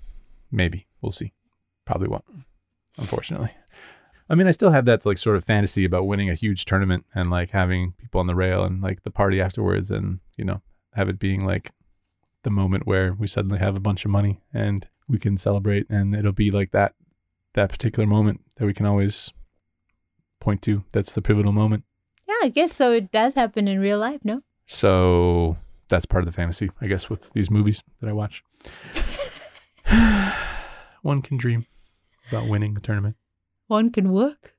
[0.52, 0.86] Maybe.
[1.02, 1.34] We'll see.
[1.86, 2.24] Probably won't.
[2.98, 3.50] Unfortunately.
[4.30, 7.06] I mean, I still have that like sort of fantasy about winning a huge tournament
[7.14, 10.62] and like having people on the rail and like the party afterwards and, you know,
[10.94, 11.72] have it being like
[12.44, 16.16] the moment where we suddenly have a bunch of money and we can celebrate, and
[16.16, 16.94] it'll be like that
[17.54, 19.32] that particular moment that we can always
[20.40, 20.84] point to.
[20.92, 21.84] That's the pivotal moment.
[22.28, 22.92] Yeah, I guess so.
[22.92, 24.42] It does happen in real life, no?
[24.66, 28.44] So that's part of the fantasy, I guess, with these movies that I watch.
[31.02, 31.66] One can dream
[32.30, 33.16] about winning a tournament.
[33.68, 34.56] One can work,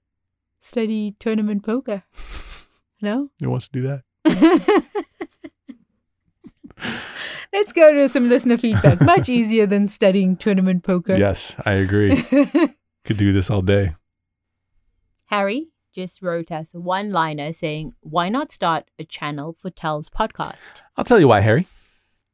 [0.61, 2.05] study tournament poker.
[3.03, 3.29] No?
[3.41, 4.85] Who wants to do that?
[7.57, 9.01] Let's go to some listener feedback.
[9.01, 11.17] Much easier than studying tournament poker.
[11.17, 12.23] Yes, I agree.
[13.07, 13.95] Could do this all day.
[15.25, 20.11] Harry just wrote us a one liner saying, Why not start a channel for Tel's
[20.11, 20.83] podcast?
[20.99, 21.67] I'll tell you why, Harry.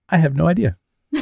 [0.08, 0.76] I have no idea.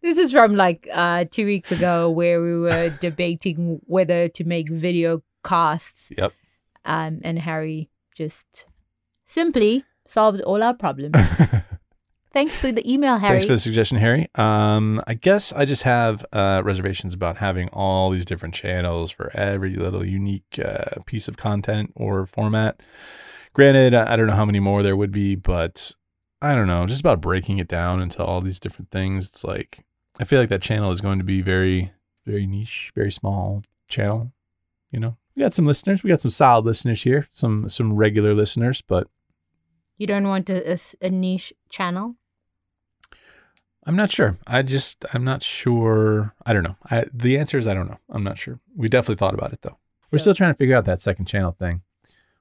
[0.00, 4.70] This is from like uh, two weeks ago where we were debating whether to make
[4.70, 6.10] video casts.
[6.16, 6.32] Yep.
[6.86, 8.64] Um, and Harry just
[9.26, 11.14] simply solved all our problems.
[12.38, 13.32] Thanks for the email, Harry.
[13.32, 14.28] Thanks for the suggestion, Harry.
[14.36, 19.36] Um, I guess I just have uh, reservations about having all these different channels for
[19.36, 22.80] every little unique uh, piece of content or format.
[23.54, 25.96] Granted, I don't know how many more there would be, but
[26.40, 26.86] I don't know.
[26.86, 29.26] Just about breaking it down into all these different things.
[29.30, 29.84] It's like
[30.20, 31.90] I feel like that channel is going to be very,
[32.24, 34.30] very niche, very small channel.
[34.92, 36.04] You know, we got some listeners.
[36.04, 37.26] We got some solid listeners here.
[37.32, 39.08] Some some regular listeners, but
[39.96, 42.14] you don't want a niche channel?
[43.88, 44.36] I'm not sure.
[44.46, 46.34] I just I'm not sure.
[46.44, 46.76] I don't know.
[46.90, 47.98] I the answer is I don't know.
[48.10, 48.60] I'm not sure.
[48.76, 49.78] We definitely thought about it though.
[50.12, 51.80] We're still trying to figure out that second channel thing.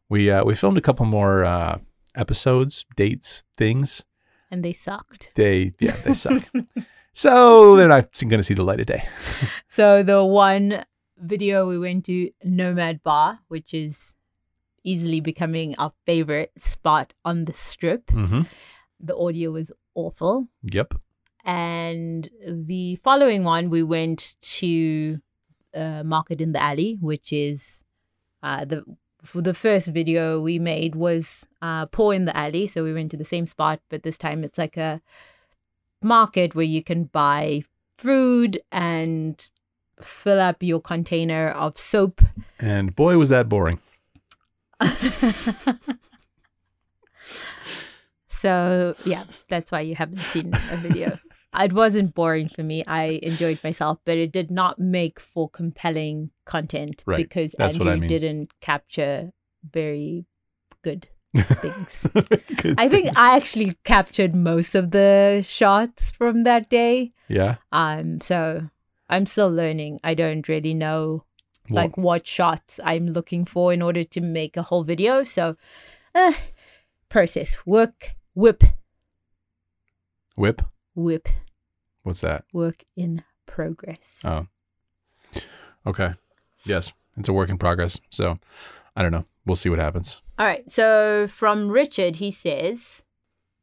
[0.10, 1.80] We uh we filmed a couple more uh
[2.16, 4.04] episodes, dates, things.
[4.52, 5.32] And they sucked.
[5.36, 6.44] They yeah, they suck.
[7.14, 9.08] so they're not going to see the light of day.
[9.70, 10.84] So the one
[11.18, 14.16] video we went to Nomad Bar, which is
[14.84, 18.08] easily becoming our favorite spot on the strip.
[18.08, 18.48] Mhm.
[19.00, 20.48] The audio was awful.
[20.64, 20.96] Yep.
[21.48, 25.22] And the following one, we went to
[25.74, 27.86] uh, Market in the Alley, which is
[28.44, 28.84] uh, the
[29.34, 32.68] the first video we made was uh, Pour in the Alley.
[32.68, 35.02] So we went to the same spot, but this time it's like a
[36.04, 37.64] market where you can buy
[37.98, 39.48] food and
[40.02, 42.22] fill up your container of soap.
[42.60, 43.80] And boy was that boring.
[48.28, 51.18] so yeah, that's why you haven't seen a video.
[51.58, 52.84] it wasn't boring for me.
[52.86, 57.18] I enjoyed myself, but it did not make for compelling content Right.
[57.18, 58.10] because That's what Andrew I mean.
[58.10, 59.32] didn't capture
[59.72, 60.26] very
[60.84, 62.08] good things.
[62.58, 63.18] Good I think things.
[63.18, 67.14] I actually captured most of the shots from that day.
[67.28, 67.56] yeah.
[67.72, 68.70] Um, so
[69.10, 70.00] I'm still learning.
[70.04, 71.26] I don't really know
[71.70, 75.24] Well, like what shots I'm looking for in order to make a whole video.
[75.24, 75.58] So,
[76.16, 76.34] uh,
[77.10, 78.64] process, work, whip,
[80.36, 80.62] whip.
[80.98, 81.30] Whip,
[82.04, 82.44] What's that?
[82.52, 84.20] work in progress.
[84.26, 84.48] Oh.
[85.86, 86.14] Okay.
[86.66, 88.00] Yes, it's a work in progress.
[88.10, 88.40] So
[88.96, 89.26] I don't know.
[89.46, 90.22] We'll see what happens.
[90.38, 90.70] All right.
[90.70, 93.04] So from Richard, he says,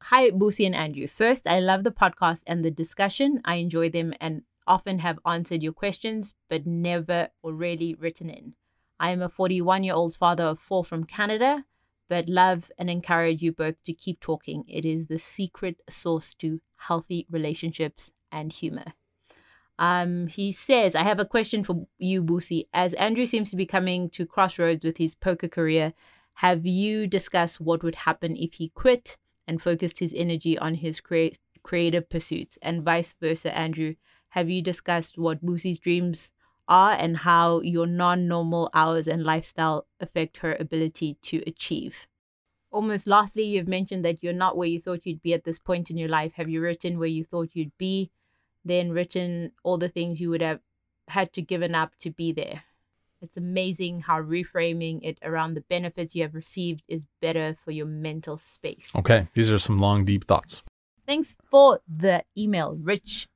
[0.02, 1.06] Hi, Boosie and Andrew.
[1.06, 3.40] First, I love the podcast and the discussion.
[3.44, 8.54] I enjoy them and often have answered your questions, but never or rarely written in.
[9.00, 11.64] I am a 41 year old father of four from Canada,
[12.08, 14.64] but love and encourage you both to keep talking.
[14.68, 18.92] It is the secret source to healthy relationships and humor.
[19.78, 22.68] Um, he says, I have a question for you, Boosie.
[22.72, 25.94] As Andrew seems to be coming to crossroads with his poker career,
[26.34, 31.00] have you discussed what would happen if he quit and focused his energy on his
[31.00, 33.94] crea- creative pursuits, and vice versa, Andrew?
[34.30, 36.30] Have you discussed what Boosie's dreams
[36.68, 42.06] are and how your non normal hours and lifestyle affect her ability to achieve?
[42.70, 45.90] Almost lastly, you've mentioned that you're not where you thought you'd be at this point
[45.90, 46.32] in your life.
[46.34, 48.10] Have you written where you thought you'd be,
[48.64, 50.60] then written all the things you would have
[51.08, 52.62] had to given up to be there?
[53.22, 57.86] It's amazing how reframing it around the benefits you have received is better for your
[57.86, 58.90] mental space.
[58.94, 59.28] Okay.
[59.32, 60.62] These are some long, deep thoughts.
[61.06, 63.28] Thanks for the email, Rich.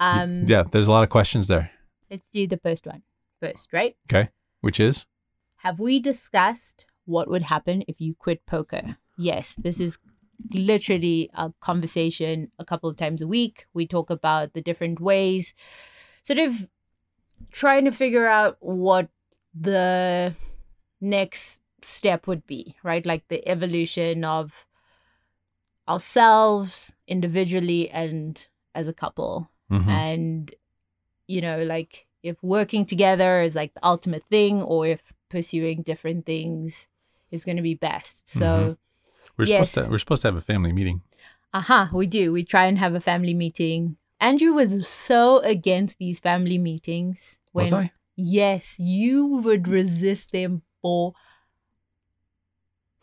[0.00, 1.70] Um, yeah, there's a lot of questions there.
[2.10, 3.02] Let's do the first one
[3.40, 3.96] first, right?
[4.10, 4.30] Okay.
[4.60, 5.06] Which is?
[5.56, 8.96] Have we discussed what would happen if you quit poker?
[9.18, 9.98] Yes, this is
[10.52, 13.66] literally a conversation a couple of times a week.
[13.72, 15.54] We talk about the different ways,
[16.22, 16.68] sort of
[17.52, 19.08] trying to figure out what
[19.54, 20.34] the
[21.00, 23.04] next step would be, right?
[23.06, 24.66] Like the evolution of
[25.88, 29.50] ourselves individually and as a couple.
[29.70, 29.88] Mhm.
[29.88, 30.54] And,
[31.26, 36.26] you know, like if working together is like the ultimate thing or if pursuing different
[36.26, 36.88] things
[37.30, 38.28] is going to be best.
[38.28, 38.76] So,
[39.36, 39.70] We're Yes.
[39.72, 41.02] supposed to we're supposed to have a family meeting.
[41.52, 41.86] Uh huh.
[41.92, 42.32] We do.
[42.32, 43.96] We try and have a family meeting.
[44.20, 47.36] Andrew was so against these family meetings.
[47.52, 47.92] Was I?
[48.16, 51.12] Yes, you would resist them for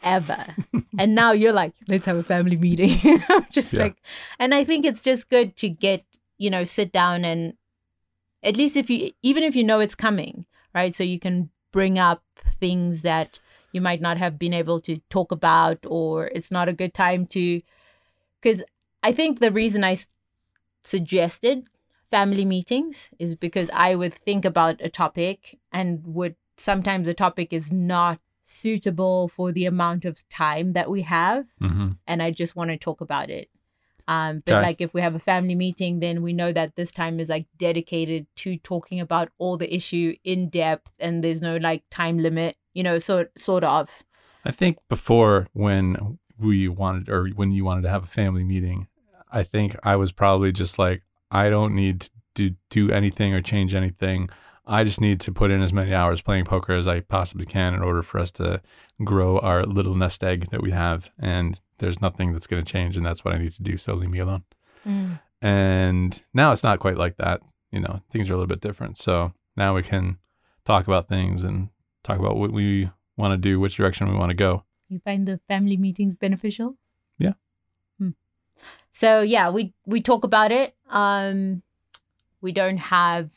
[0.04, 0.46] ever.
[0.98, 2.98] and now you're like, let's have a family meeting.
[3.30, 3.84] I'm just Yeah.
[3.84, 3.98] like,
[4.40, 6.04] and I think it's just good to get,
[6.38, 7.54] you know, sit down and
[8.44, 10.96] at least if you, even if you know it's coming, right?
[10.96, 12.24] So you can bring up
[12.60, 13.40] things that
[13.72, 17.26] you might not have been able to talk about, or it's not a good time
[17.28, 17.62] to,
[18.42, 18.64] because
[19.02, 19.98] I think the reason I
[20.84, 21.68] suggested
[22.12, 27.52] family meetings is because I would think about a topic and would sometimes the topic
[27.52, 31.92] is not suitable for the amount of time that we have Mm-hmm.
[32.06, 33.50] and I just want to talk about it.
[34.08, 34.62] Um, but Okay.
[34.62, 37.46] like if we have a family meeting, then we know that this time is like
[37.58, 42.58] dedicated to talking about all the issue in depth, and there's no like time limit,
[42.74, 44.04] you know, sort sort of.
[44.46, 48.88] I think before when we wanted or when you wanted to have a family meeting,
[49.32, 53.42] I think I was probably just like, I don't need to do, do anything or
[53.42, 54.30] change anything.
[54.66, 57.74] I just need to put in as many hours playing poker as I possibly can
[57.74, 58.62] in order for us to
[59.04, 61.12] grow our little nest egg that we have.
[61.20, 63.78] And there's nothing that's going to change, and that's what I need to do.
[63.78, 64.44] So leave me alone.
[65.42, 67.42] And now it's not quite like that.
[67.72, 68.98] You know, things are a little bit different.
[68.98, 70.18] So now we can
[70.64, 71.70] talk about things and
[72.04, 74.64] talk about what we want to do, which direction we want to go.
[74.88, 76.78] You find the family meetings beneficial?
[77.18, 77.34] Yeah.
[78.00, 78.12] Hmm.
[78.92, 80.76] So yeah, we we talk about it.
[80.90, 81.64] Um,
[82.42, 83.32] we don't have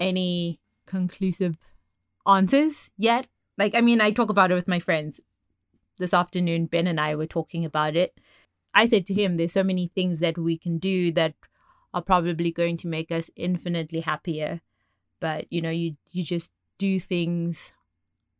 [0.00, 1.56] any conclusive
[2.26, 3.26] answers yet.
[3.58, 5.20] Like, I mean, I talk about it with my friends.
[5.98, 8.18] This afternoon, Ben and I were talking about it.
[8.72, 11.34] I said to him, "There's so many things that we can do that
[11.92, 14.62] are probably going to make us infinitely happier,
[15.20, 17.72] but you know, you you just do things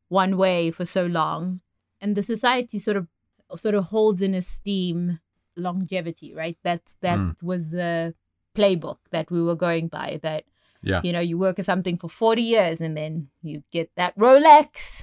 [0.09, 1.61] one way for so long."
[2.03, 3.09] and the society sort of
[3.57, 5.21] sort of holds in esteem
[5.55, 7.37] longevity right that's that Mm.
[7.43, 8.15] was the
[8.57, 10.45] playbook that we were going by that
[10.83, 11.01] Yeah.
[11.05, 15.03] you know you work at something for 40 years and then you get that rolex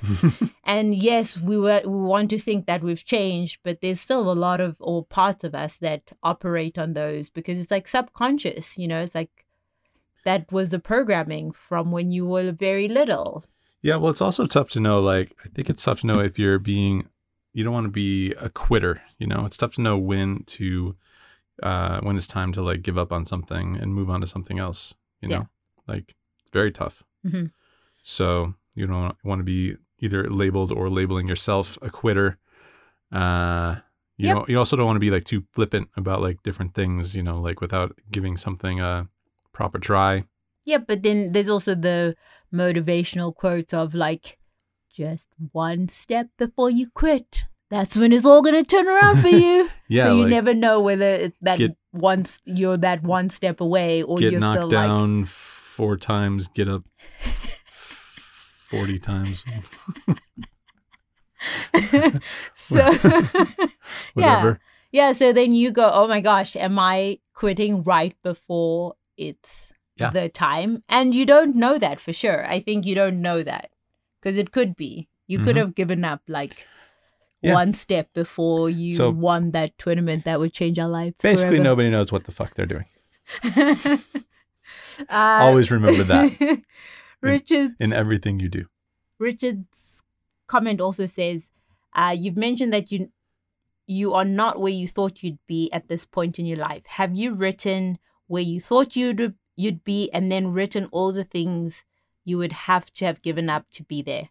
[0.63, 4.33] and yes we were we want to think that we've changed but there's still a
[4.33, 8.87] lot of or parts of us that operate on those because it's like subconscious you
[8.87, 9.45] know it's like
[10.25, 13.43] that was the programming from when you were very little
[13.81, 14.99] Yeah, well, it's also tough to know.
[14.99, 17.07] Like, I think it's tough to know if you're being,
[17.53, 19.01] you don't want to be a quitter.
[19.19, 20.95] You know, it's tough to know when to,
[21.63, 24.59] uh, when it's time to like give up on something and move on to something
[24.59, 24.95] else.
[25.21, 25.37] You Yeah.
[25.37, 25.47] know,
[25.87, 27.03] like it's very tough.
[27.25, 27.51] Mhm.
[28.03, 32.37] So you don't want to be either labeled or labeling yourself a quitter.
[33.11, 33.77] Uh,
[34.17, 34.35] you Yep.
[34.35, 37.15] know, you also don't want to be like too flippant about like different things.
[37.15, 39.07] You know, like without giving something a
[39.53, 40.25] proper try.
[40.65, 42.15] Yeah, but then there's also the
[42.53, 44.37] motivational quotes of like,
[44.93, 47.45] just one step before you quit.
[47.69, 49.69] That's when it's all going to turn around for you.
[49.89, 53.61] Yeah, so you like, never know whether it's that get- once you're that one step
[53.61, 55.23] away or get you're still knocked down
[55.77, 56.83] four times, get up
[58.69, 59.45] forty times,
[62.55, 63.67] so, yeah.
[64.15, 64.59] whatever.
[64.91, 65.11] Yeah.
[65.11, 70.09] So then you go, oh my gosh, am I quitting right before it's Yeah.
[70.09, 70.83] the time?
[70.89, 72.45] And you don't know that for sure.
[72.47, 73.69] I think you don't know that
[74.19, 75.07] because it could be.
[75.27, 75.59] You could Mhm.
[75.59, 76.65] have given up like
[77.41, 77.53] Yeah.
[77.53, 81.21] one step before you So- won that tournament that would change our lives.
[81.21, 81.63] Basically, forever.
[81.63, 82.85] nobody knows what the fuck they're doing.
[85.09, 86.61] uh, Always remember that
[87.21, 88.65] Richard in everything you do.
[89.19, 90.03] Richard's
[90.47, 91.51] comment also says,
[91.93, 93.11] uh, "You've mentioned that you
[93.87, 96.85] you are not where you thought you'd be at this point in your life.
[96.87, 101.83] Have you written where you thought you'd you'd be, and then written all the things
[102.25, 104.29] you would have to have given up to be there?"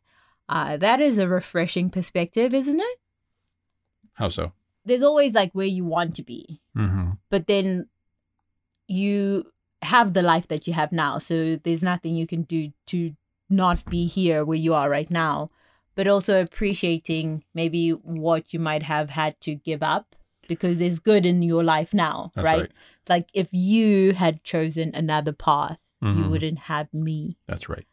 [0.49, 2.99] Uh, that is a refreshing perspective, isn't it?
[4.15, 4.53] How so?
[4.85, 7.11] There's always like where you want to be, Mm-hmm.
[7.31, 7.89] but then
[8.87, 9.51] you
[9.83, 11.19] have the life that you have now.
[11.19, 13.15] So there's nothing you can do to
[13.49, 15.51] not be here where you are right now,
[15.95, 20.17] but also appreciating maybe what you might have had to give up
[20.49, 22.45] because there's good in your life now, right?
[22.45, 22.73] right.
[23.09, 26.31] Like if you had chosen another path, you Mhm.
[26.31, 27.87] wouldn't have me, That's right.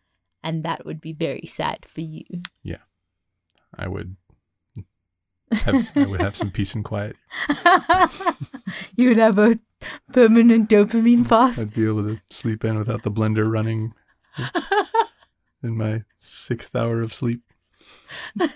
[0.44, 2.26] and that would be very sad for you.
[2.64, 2.84] Yeah.
[3.76, 4.16] I would
[5.52, 7.16] have I would have some peace and quiet.
[8.96, 9.60] you would have a
[10.12, 11.60] permanent dopamine fast.
[11.60, 13.94] I'd be able to sleep in without the blender running
[15.64, 17.42] in my sixth hour of sleep.
[18.38, 18.52] Did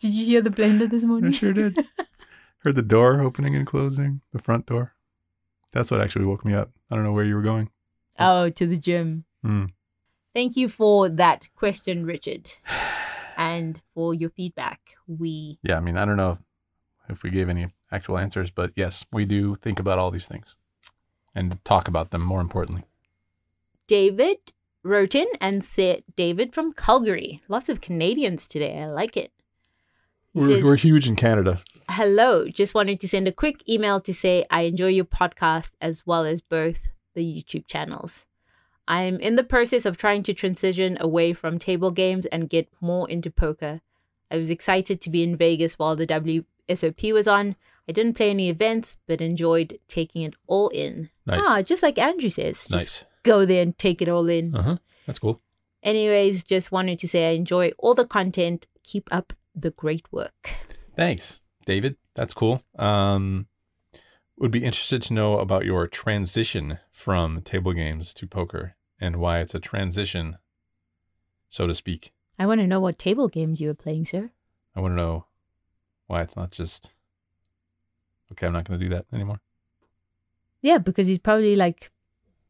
[0.00, 1.30] you hear the blender this morning?
[1.30, 1.76] I sure did.
[2.58, 4.94] Heard the door opening and closing, the front door.
[5.72, 6.70] That's what actually woke me up.
[6.90, 7.70] I don't know where you were going.
[8.18, 9.24] Oh, to the gym.
[9.42, 9.66] Hmm.
[10.34, 12.50] Thank you for that question, Richard,
[13.36, 14.80] and for your feedback.
[15.06, 16.38] We Yeah, I mean, I don't know
[17.08, 20.56] if we gave any actual answers, but yes, we do think about all these things
[21.34, 22.84] and talk about them more importantly.
[23.86, 24.38] David
[24.82, 27.42] wrote in and said, David from Calgary.
[27.48, 28.78] Lots of Canadians today.
[28.78, 29.32] I like it.
[30.34, 31.60] We're, says, we're huge in Canada.
[31.90, 36.06] Hello, just wanted to send a quick email to say I enjoy your podcast as
[36.06, 38.24] well as both the YouTube channels.
[38.88, 43.08] I'm in the process of trying to transition away from table games and get more
[43.08, 43.80] into poker.
[44.30, 46.06] I was excited to be in Vegas while the
[46.68, 47.56] WSOP was on.
[47.88, 51.10] I didn't play any events, but enjoyed taking it all in.
[51.26, 51.40] Nice.
[51.44, 52.58] Ah, just like Andrew says.
[52.60, 53.04] Just Nice.
[53.24, 54.54] go there and take it all in.
[54.54, 54.76] Uh huh.
[55.06, 55.40] That's cool.
[55.82, 58.66] Anyways, just wanted to say I enjoy all the content.
[58.84, 60.50] Keep up the great work.
[60.96, 61.96] Thanks, David.
[62.14, 62.62] That's cool.
[62.78, 63.46] Um,
[64.38, 69.40] would be interested to know about your transition from table games to poker and why
[69.40, 70.36] it's a transition,
[71.48, 72.12] so to speak.
[72.38, 74.30] I want to know what table games you were playing, sir.
[74.76, 75.26] I want to know
[76.06, 76.94] why it's not just.
[78.32, 79.40] Okay, I'm not going to do that anymore.
[80.62, 81.90] Yeah, because he's probably like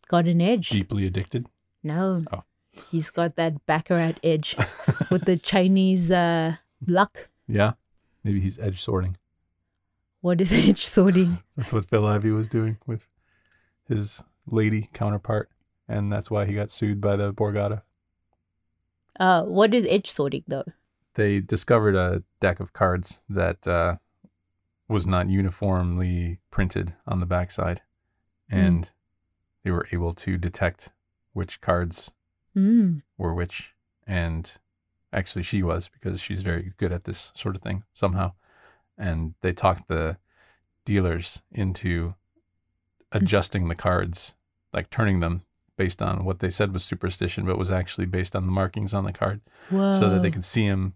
[0.08, 0.68] got an edge.
[0.68, 1.46] Deeply addicted.
[1.82, 2.24] No.
[2.32, 2.42] Oh.
[2.90, 4.56] He's got that baccarat edge
[5.10, 7.28] with the Chinese uh, luck.
[7.46, 7.72] Yeah.
[8.24, 9.16] Maybe he's edge sorting.
[10.20, 11.38] What is edge sorting?
[11.56, 13.06] That's what Phil Ivey was doing with
[13.88, 15.50] his lady counterpart,
[15.88, 17.82] and that's why he got sued by the Borgata.
[19.18, 20.64] Uh, what is edge sorting though?
[21.14, 23.96] They discovered a deck of cards that uh,
[24.88, 27.82] was not uniformly printed on the backside,
[28.50, 28.90] and
[29.62, 30.92] they were able to detect
[31.32, 32.12] which cards
[32.54, 33.00] Mm.
[33.16, 33.74] were which,
[34.06, 34.52] and
[35.10, 38.32] actually she was because she's very good at this sort of thing somehow.
[38.98, 40.18] And they talked the
[40.84, 42.14] dealers into
[43.10, 44.34] adjusting the cards,
[44.72, 45.44] like turning them
[45.78, 49.04] based on what they said was superstition, but was actually based on the markings on
[49.04, 49.40] the card,
[49.70, 49.98] Whoa.
[49.98, 50.92] so that they could see them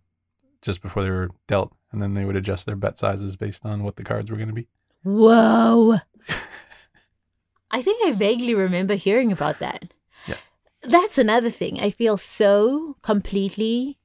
[0.66, 3.84] just before they were dealt, and then they would adjust their bet sizes based on
[3.84, 4.66] what the cards were going to be.
[5.04, 5.98] Whoa.
[7.70, 9.92] I think I vaguely remember hearing about that.
[10.26, 10.36] Yeah.
[10.82, 11.80] That's another thing.
[11.80, 13.98] I feel so completely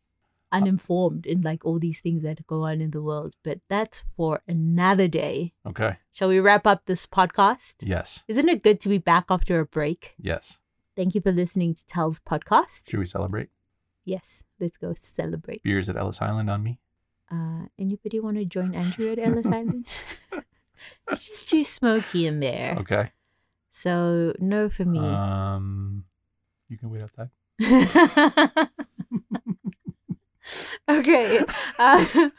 [0.51, 4.03] uh, uninformed in like all these things that go on in the world, but that's
[4.15, 5.53] for another day.
[5.65, 5.97] Okay.
[6.13, 7.75] Shall we wrap up this podcast?
[7.81, 8.23] Yes.
[8.27, 10.13] Isn't it good to be back after a break?
[10.19, 10.59] Yes.
[10.95, 12.89] Thank you for listening to Tell's podcast.
[12.89, 13.49] Should we celebrate?
[14.05, 15.63] Yes, let's go celebrate.
[15.63, 16.79] Beers at Ellis Island on me.
[17.31, 19.87] Uh, anybody want to join Andrew at Ellis Island?
[21.09, 22.75] it's just too smoky in there.
[22.79, 23.11] Okay.
[23.71, 24.99] So, no for me.
[24.99, 26.03] Um,
[26.67, 27.29] you can wait outside.
[30.89, 31.45] okay.
[31.79, 32.29] Uh,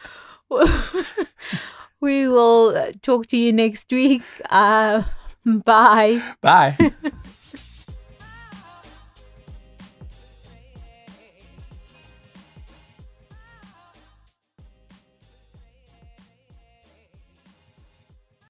[2.01, 4.23] we will talk to you next week.
[4.51, 5.05] Uh,
[5.45, 6.35] bye.
[6.41, 6.77] Bye.